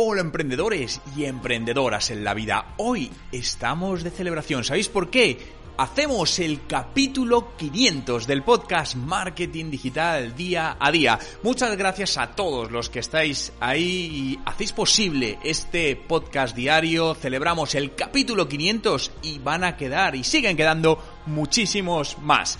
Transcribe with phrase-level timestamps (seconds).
[0.00, 2.74] Hola emprendedores y emprendedoras en la vida.
[2.76, 4.62] Hoy estamos de celebración.
[4.62, 5.36] ¿Sabéis por qué?
[5.76, 11.18] Hacemos el capítulo 500 del podcast Marketing Digital día a día.
[11.42, 17.16] Muchas gracias a todos los que estáis ahí y hacéis posible este podcast diario.
[17.16, 22.56] Celebramos el capítulo 500 y van a quedar y siguen quedando muchísimos más.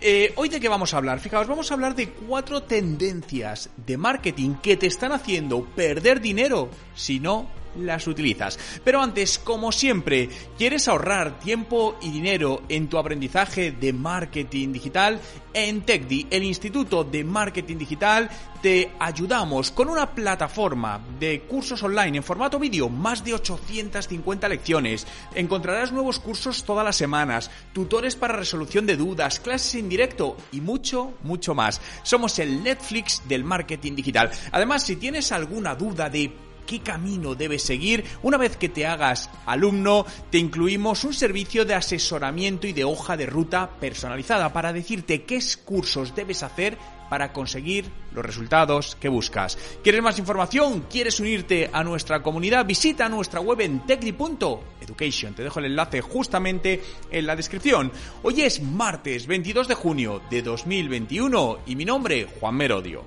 [0.00, 1.18] Eh, hoy de qué vamos a hablar?
[1.18, 6.70] Fijaos, vamos a hablar de cuatro tendencias de marketing que te están haciendo perder dinero
[6.94, 7.48] si no
[7.78, 8.58] las utilizas.
[8.84, 15.20] Pero antes, como siempre, ¿quieres ahorrar tiempo y dinero en tu aprendizaje de marketing digital?
[15.54, 18.30] En TechDi, el Instituto de Marketing Digital,
[18.62, 25.06] te ayudamos con una plataforma de cursos online en formato vídeo, más de 850 lecciones.
[25.34, 30.60] Encontrarás nuevos cursos todas las semanas, tutores para resolución de dudas, clases en directo y
[30.60, 31.80] mucho, mucho más.
[32.02, 34.30] Somos el Netflix del marketing digital.
[34.52, 36.32] Además, si tienes alguna duda de
[36.68, 38.04] qué camino debes seguir.
[38.22, 43.16] Una vez que te hagas alumno, te incluimos un servicio de asesoramiento y de hoja
[43.16, 46.76] de ruta personalizada para decirte qué cursos debes hacer
[47.08, 49.56] para conseguir los resultados que buscas.
[49.82, 50.84] ¿Quieres más información?
[50.90, 52.66] ¿Quieres unirte a nuestra comunidad?
[52.66, 55.32] Visita nuestra web en techdi.education.
[55.32, 57.90] Te dejo el enlace justamente en la descripción.
[58.22, 63.06] Hoy es martes 22 de junio de 2021 y mi nombre, Juan Merodio.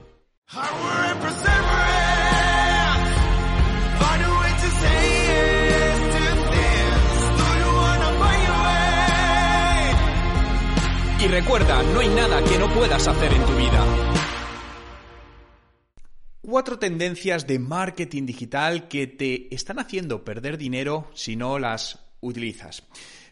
[11.41, 13.83] Recuerda, no hay nada que no puedas hacer en tu vida.
[16.41, 22.83] Cuatro tendencias de marketing digital que te están haciendo perder dinero si no las utilizas.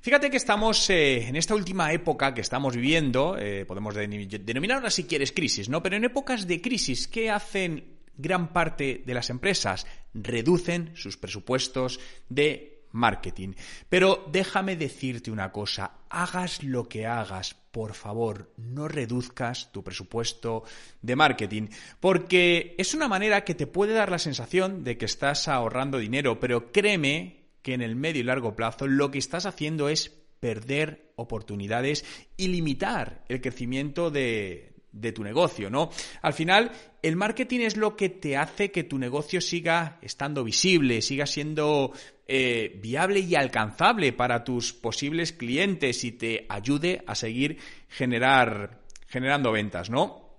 [0.02, 5.04] Fíjate que estamos eh, en esta última época que estamos viviendo, eh, podemos denominarla si
[5.04, 5.84] quieres crisis, ¿no?
[5.84, 9.86] Pero en épocas de crisis, ¿qué hacen gran parte de las empresas?
[10.16, 13.54] Reducen sus presupuestos de marketing.
[13.90, 20.64] Pero déjame decirte una cosa, hagas lo que hagas, por favor, no reduzcas tu presupuesto
[21.02, 21.68] de marketing,
[22.00, 26.40] porque es una manera que te puede dar la sensación de que estás ahorrando dinero,
[26.40, 31.12] pero créeme que en el medio y largo plazo lo que estás haciendo es perder
[31.16, 32.06] oportunidades
[32.38, 35.90] y limitar el crecimiento de, de tu negocio, ¿no?
[36.22, 41.02] Al final, el marketing es lo que te hace que tu negocio siga estando visible,
[41.02, 41.94] siga siendo
[42.28, 47.58] eh, viable y alcanzable para tus posibles clientes y te ayude a seguir
[47.88, 50.30] generar, generando ventas, ¿no?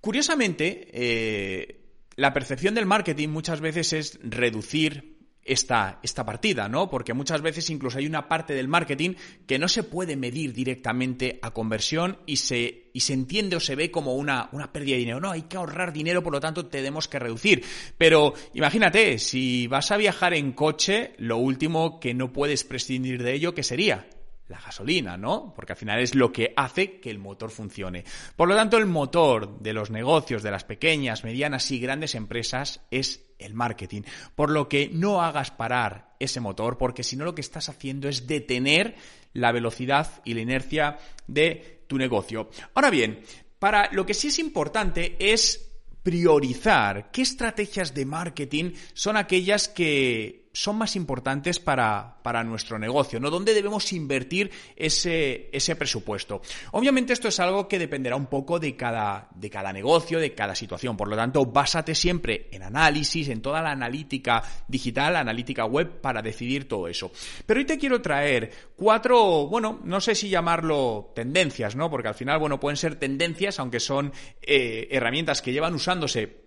[0.00, 1.80] Curiosamente, eh,
[2.16, 5.11] la percepción del marketing muchas veces es reducir
[5.44, 6.88] esta, esta partida, ¿no?
[6.88, 9.14] Porque muchas veces incluso hay una parte del marketing
[9.46, 13.74] que no se puede medir directamente a conversión y se, y se entiende o se
[13.74, 15.20] ve como una, una pérdida de dinero.
[15.20, 17.64] No, hay que ahorrar dinero, por lo tanto tenemos que reducir.
[17.98, 23.34] Pero imagínate, si vas a viajar en coche, lo último que no puedes prescindir de
[23.34, 24.06] ello, ¿qué sería?
[24.52, 25.52] la gasolina, ¿no?
[25.56, 28.04] Porque al final es lo que hace que el motor funcione.
[28.36, 32.82] Por lo tanto, el motor de los negocios, de las pequeñas, medianas y grandes empresas
[32.90, 34.02] es el marketing.
[34.34, 38.08] Por lo que no hagas parar ese motor, porque si no lo que estás haciendo
[38.08, 38.94] es detener
[39.32, 42.50] la velocidad y la inercia de tu negocio.
[42.74, 43.22] Ahora bien,
[43.58, 45.68] para lo que sí es importante es
[46.02, 53.18] priorizar qué estrategias de marketing son aquellas que son más importantes para, para nuestro negocio,
[53.18, 53.30] ¿no?
[53.30, 56.42] ¿Dónde debemos invertir ese, ese presupuesto?
[56.72, 60.54] Obviamente esto es algo que dependerá un poco de cada, de cada negocio, de cada
[60.54, 60.96] situación.
[60.96, 66.20] Por lo tanto, básate siempre en análisis, en toda la analítica digital, analítica web, para
[66.20, 67.10] decidir todo eso.
[67.46, 71.90] Pero hoy te quiero traer cuatro, bueno, no sé si llamarlo tendencias, ¿no?
[71.90, 74.12] Porque al final, bueno, pueden ser tendencias, aunque son
[74.42, 76.41] eh, herramientas que llevan usándose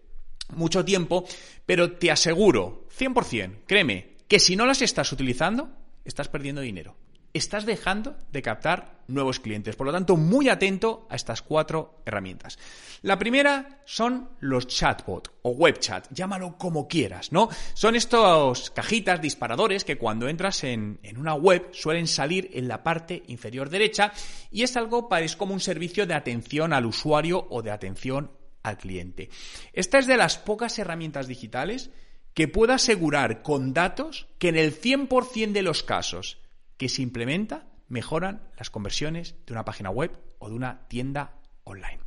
[0.54, 1.26] mucho tiempo,
[1.66, 5.70] pero te aseguro, 100%, créeme, que si no las estás utilizando,
[6.04, 6.96] estás perdiendo dinero.
[7.34, 9.76] Estás dejando de captar nuevos clientes.
[9.76, 12.58] Por lo tanto, muy atento a estas cuatro herramientas.
[13.02, 17.50] La primera son los chatbot o web chat, llámalo como quieras, ¿no?
[17.74, 22.84] Son estos cajitas disparadores que cuando entras en, en una web suelen salir en la
[22.84, 24.14] parte inferior derecha
[24.50, 28.32] y es algo, es como un servicio de atención al usuario o de atención
[28.68, 29.30] al cliente.
[29.74, 31.92] Esta es de las pocas herramientas digitales
[32.34, 36.40] que puedo asegurar con datos que en el 100% de los casos
[36.78, 42.00] que se implementa mejoran las conversiones de una página web o de una tienda online.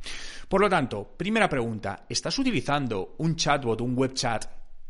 [0.47, 4.45] Por lo tanto, primera pregunta, ¿estás utilizando un chatbot, un web chat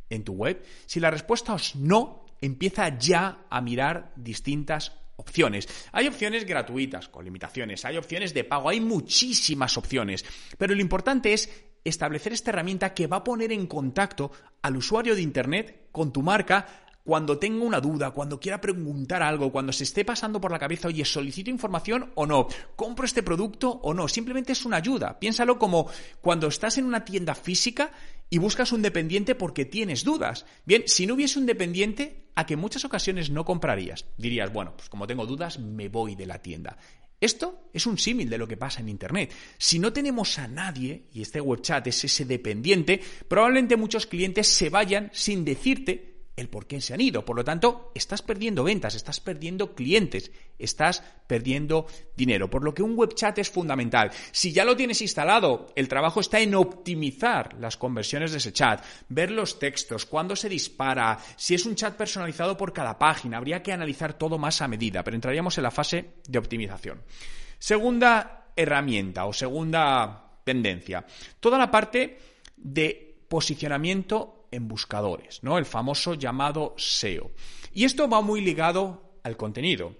[0.09, 0.63] en tu web?
[0.85, 5.67] Si la respuesta es no, empieza ya a mirar distintas opciones.
[5.91, 10.25] Hay opciones gratuitas, con limitaciones, hay opciones de pago, hay muchísimas opciones,
[10.57, 11.49] pero lo importante es
[11.83, 14.31] establecer esta herramienta que va a poner en contacto
[14.61, 19.51] al usuario de Internet con tu marca cuando tenga una duda, cuando quiera preguntar algo,
[19.51, 23.71] cuando se esté pasando por la cabeza, oye, solicito información o no, compro este producto
[23.81, 25.17] o no, simplemente es una ayuda.
[25.17, 25.89] Piénsalo como
[26.21, 27.91] cuando estás en una tienda física
[28.29, 30.45] y buscas un dependiente porque tienes dudas.
[30.65, 34.05] Bien, si no hubiese un dependiente, a que en muchas ocasiones no comprarías.
[34.15, 36.77] Dirías, bueno, pues como tengo dudas, me voy de la tienda.
[37.19, 39.33] Esto es un símil de lo que pasa en Internet.
[39.57, 44.47] Si no tenemos a nadie, y este web chat es ese dependiente, probablemente muchos clientes
[44.47, 46.08] se vayan sin decirte
[46.39, 47.25] el por qué se han ido.
[47.25, 52.49] Por lo tanto, estás perdiendo ventas, estás perdiendo clientes, estás perdiendo dinero.
[52.49, 54.11] Por lo que un web chat es fundamental.
[54.31, 58.83] Si ya lo tienes instalado, el trabajo está en optimizar las conversiones de ese chat,
[59.09, 63.37] ver los textos, cuándo se dispara, si es un chat personalizado por cada página.
[63.37, 67.01] Habría que analizar todo más a medida, pero entraríamos en la fase de optimización.
[67.57, 71.05] Segunda herramienta o segunda tendencia.
[71.39, 72.17] Toda la parte
[72.57, 75.57] de posicionamiento en buscadores, ¿no?
[75.57, 77.31] El famoso llamado SEO.
[77.73, 79.95] Y esto va muy ligado al contenido.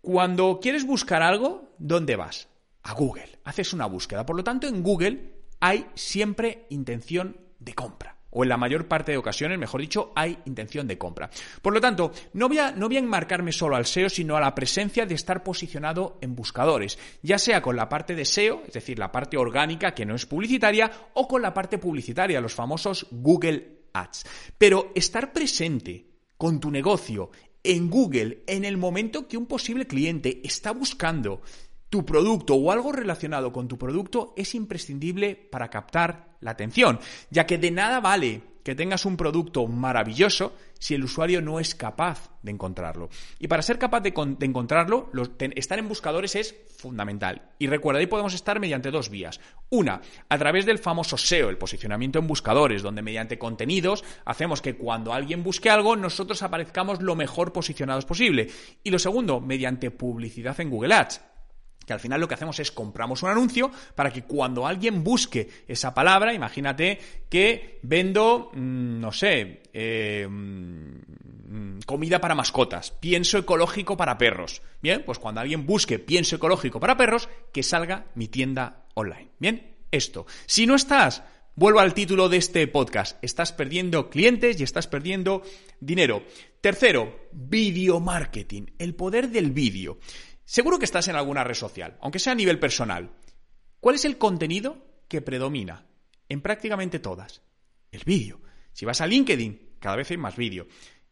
[0.00, 2.48] Cuando quieres buscar algo, ¿dónde vas?
[2.82, 3.40] A Google.
[3.44, 4.24] Haces una búsqueda.
[4.24, 9.12] Por lo tanto, en Google hay siempre intención de compra o en la mayor parte
[9.12, 11.30] de ocasiones, mejor dicho, hay intención de compra.
[11.62, 14.40] Por lo tanto, no voy, a, no voy a enmarcarme solo al SEO, sino a
[14.40, 18.74] la presencia de estar posicionado en buscadores, ya sea con la parte de SEO, es
[18.74, 23.06] decir, la parte orgánica que no es publicitaria, o con la parte publicitaria, los famosos
[23.10, 24.26] Google Ads.
[24.58, 26.04] Pero estar presente
[26.36, 27.30] con tu negocio
[27.62, 31.40] en Google en el momento que un posible cliente está buscando
[31.90, 36.98] tu producto o algo relacionado con tu producto es imprescindible para captar la atención,
[37.30, 41.76] ya que de nada vale que tengas un producto maravilloso si el usuario no es
[41.76, 43.08] capaz de encontrarlo.
[43.38, 45.08] Y para ser capaz de, encontrarlo,
[45.54, 47.52] estar en buscadores es fundamental.
[47.60, 49.38] Y recuerda, ahí podemos estar mediante dos vías.
[49.70, 54.76] Una, a través del famoso SEO, el posicionamiento en buscadores, donde mediante contenidos hacemos que
[54.76, 58.48] cuando alguien busque algo, nosotros aparezcamos lo mejor posicionados posible.
[58.82, 61.20] Y lo segundo, mediante publicidad en Google Ads
[61.86, 65.48] que al final lo que hacemos es compramos un anuncio para que cuando alguien busque
[65.68, 66.98] esa palabra, imagínate
[67.30, 74.60] que vendo, mm, no sé, eh, mm, comida para mascotas, pienso ecológico para perros.
[74.82, 79.30] Bien, pues cuando alguien busque pienso ecológico para perros, que salga mi tienda online.
[79.38, 80.26] Bien, esto.
[80.46, 81.22] Si no estás,
[81.54, 85.42] vuelvo al título de este podcast, estás perdiendo clientes y estás perdiendo
[85.80, 86.24] dinero.
[86.60, 89.98] Tercero, video marketing, el poder del vídeo.
[90.46, 93.10] Seguro que estás en alguna red social, aunque sea a nivel personal.
[93.80, 95.88] ¿Cuál es el contenido que predomina?
[96.28, 97.42] En prácticamente todas.
[97.90, 98.40] El vídeo.
[98.72, 100.68] Si vas a LinkedIn, cada vez hay más vídeo.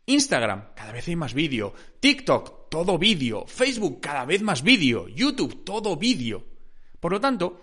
[0.06, 1.74] Instagram, cada vez hay más vídeo.
[1.98, 3.44] TikTok, todo vídeo.
[3.48, 5.08] Facebook, cada vez más vídeo.
[5.08, 6.46] YouTube, todo vídeo.
[7.00, 7.60] Por lo tanto,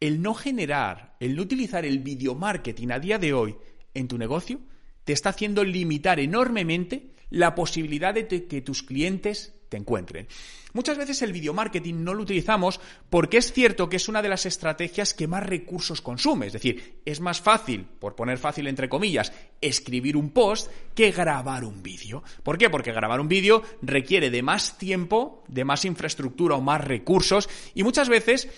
[0.00, 3.54] el no generar, el no utilizar el video marketing a día de hoy
[3.92, 4.60] en tu negocio,
[5.04, 10.28] te está haciendo limitar enormemente la posibilidad de que tus clientes te encuentren.
[10.74, 14.28] Muchas veces el video marketing no lo utilizamos porque es cierto que es una de
[14.28, 16.46] las estrategias que más recursos consume.
[16.46, 21.64] Es decir, es más fácil, por poner fácil entre comillas, escribir un post que grabar
[21.64, 22.22] un vídeo.
[22.42, 22.68] ¿Por qué?
[22.68, 27.82] Porque grabar un vídeo requiere de más tiempo, de más infraestructura o más recursos y
[27.82, 28.50] muchas veces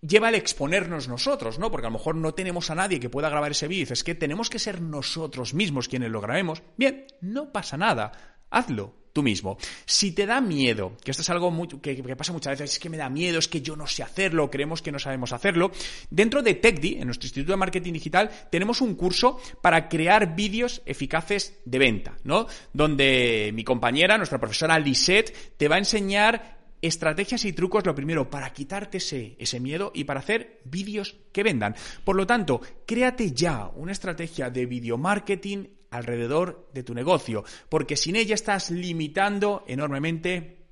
[0.00, 1.70] lleva el exponernos nosotros, ¿no?
[1.70, 3.92] Porque a lo mejor no tenemos a nadie que pueda grabar ese vídeo.
[3.92, 6.62] Es que tenemos que ser nosotros mismos quienes lo grabemos.
[6.78, 8.12] Bien, no pasa nada.
[8.50, 9.58] Hazlo tú mismo.
[9.84, 12.96] Si te da miedo, que esto es algo que, pasa muchas veces, es que me
[12.96, 15.70] da miedo, es que yo no sé hacerlo, creemos que no sabemos hacerlo,
[16.10, 20.82] dentro de TechDi, en nuestro Instituto de Marketing Digital, tenemos un curso para crear vídeos
[20.86, 22.46] eficaces de venta, ¿no?
[22.72, 28.28] Donde mi compañera, nuestra profesora Lisette, te va a enseñar estrategias y trucos, lo primero,
[28.28, 31.76] para quitarte ese, ese miedo y para hacer vídeos que vendan.
[32.04, 37.96] Por lo tanto, créate ya una estrategia de video marketing alrededor de tu negocio, porque
[37.96, 40.66] sin ella estás limitando enormemente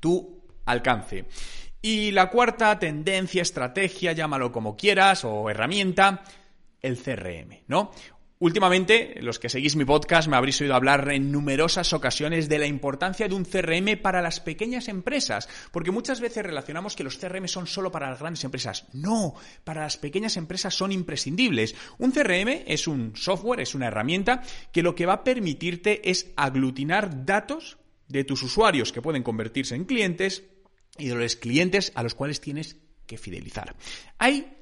[0.00, 1.26] tu alcance.
[1.80, 6.24] Y la cuarta tendencia, estrategia, llámalo como quieras, o herramienta,
[6.82, 7.92] el CRM, ¿no?
[8.38, 12.66] Últimamente, los que seguís mi podcast me habréis oído hablar en numerosas ocasiones de la
[12.66, 17.48] importancia de un CRM para las pequeñas empresas, porque muchas veces relacionamos que los CRM
[17.48, 18.84] son solo para las grandes empresas.
[18.92, 21.74] No, para las pequeñas empresas son imprescindibles.
[21.96, 26.30] Un CRM es un software, es una herramienta que lo que va a permitirte es
[26.36, 30.44] aglutinar datos de tus usuarios que pueden convertirse en clientes
[30.98, 32.76] y de los clientes a los cuales tienes
[33.06, 33.76] que fidelizar.
[34.18, 34.52] Hay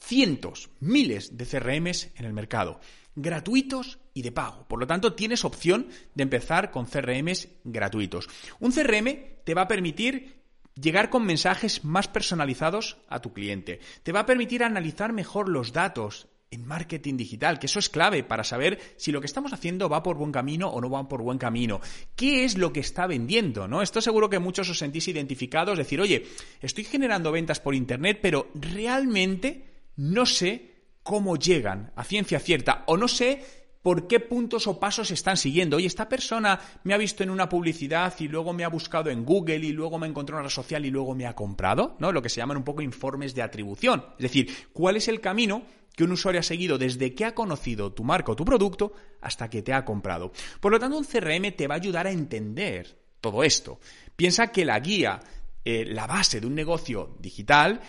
[0.00, 2.80] cientos, miles de CRMs en el mercado
[3.14, 4.66] gratuitos y de pago.
[4.68, 8.28] Por lo tanto, tienes opción de empezar con CRMs gratuitos.
[8.60, 10.42] Un CRM te va a permitir
[10.74, 13.80] llegar con mensajes más personalizados a tu cliente.
[14.02, 18.22] Te va a permitir analizar mejor los datos en marketing digital, que eso es clave
[18.22, 21.22] para saber si lo que estamos haciendo va por buen camino o no va por
[21.22, 21.80] buen camino.
[22.14, 23.80] ¿Qué es lo que está vendiendo?
[23.80, 26.26] Esto seguro que muchos os sentís identificados, decir, oye,
[26.60, 29.64] estoy generando ventas por internet, pero realmente
[29.96, 30.71] no sé
[31.02, 33.44] cómo llegan a ciencia cierta o no sé
[33.82, 35.76] por qué puntos o pasos están siguiendo.
[35.76, 39.24] Oye, esta persona me ha visto en una publicidad y luego me ha buscado en
[39.24, 42.12] Google y luego me encontró en una red social y luego me ha comprado, ¿no?
[42.12, 44.04] Lo que se llaman un poco informes de atribución.
[44.18, 45.64] Es decir, ¿cuál es el camino
[45.96, 49.50] que un usuario ha seguido desde que ha conocido tu marca o tu producto hasta
[49.50, 50.32] que te ha comprado?
[50.60, 53.80] Por lo tanto, un CRM te va a ayudar a entender todo esto.
[54.14, 55.20] Piensa que la guía
[55.64, 57.80] eh, la base de un negocio digital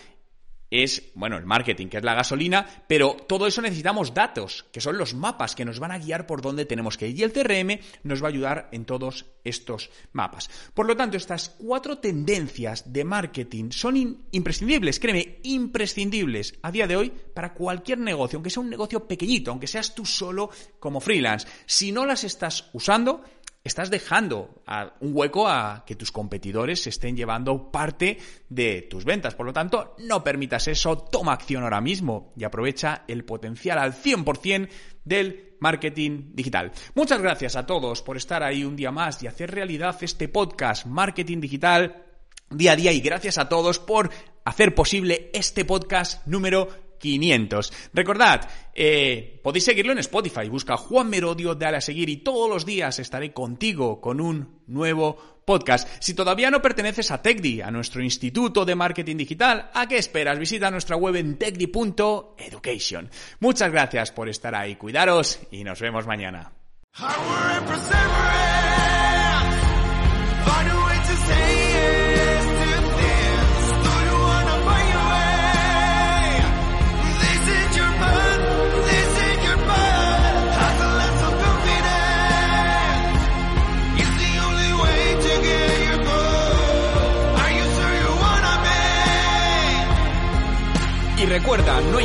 [0.73, 4.97] es, bueno, el marketing, que es la gasolina, pero todo eso necesitamos datos, que son
[4.97, 7.19] los mapas que nos van a guiar por dónde tenemos que ir.
[7.19, 10.49] Y el CRM nos va a ayudar en todos estos mapas.
[10.73, 16.95] Por lo tanto, estas cuatro tendencias de marketing son imprescindibles, créeme, imprescindibles a día de
[16.95, 20.49] hoy para cualquier negocio, aunque sea un negocio pequeñito, aunque seas tú solo
[20.79, 21.47] como freelance.
[21.67, 23.23] Si no las estás usando,
[23.63, 24.61] estás dejando
[24.99, 28.17] un hueco a que tus competidores se estén llevando parte
[28.49, 29.35] de tus ventas.
[29.35, 33.93] Por lo tanto, no permitas eso, toma acción ahora mismo y aprovecha el potencial al
[33.93, 34.69] 100%
[35.05, 36.71] del marketing digital.
[36.93, 40.85] Muchas gracias a todos por estar ahí un día más y hacer realidad este podcast
[40.85, 42.03] Marketing Digital
[42.49, 44.09] día a día y gracias a todos por
[44.45, 46.67] hacer posible este podcast número
[47.03, 47.73] 500.
[47.93, 52.65] Recordad, eh, podéis seguirlo en Spotify, busca Juan Merodio, dale a seguir y todos los
[52.65, 55.89] días estaré contigo con un nuevo podcast.
[55.99, 60.39] Si todavía no perteneces a TechDi, a nuestro Instituto de Marketing Digital, ¿a qué esperas?
[60.39, 63.09] Visita nuestra web en techdi.education.
[63.41, 66.53] Muchas gracias por estar ahí, cuidaros y nos vemos mañana.